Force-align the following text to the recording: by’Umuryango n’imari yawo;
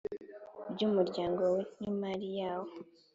by’Umuryango 0.71 1.43
n’imari 1.79 2.27
yawo; 2.39 2.71